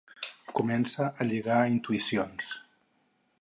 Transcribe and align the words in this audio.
Comença 0.59 1.09
a 1.09 1.27
lligar 1.27 1.59
intuïcions. 1.73 2.49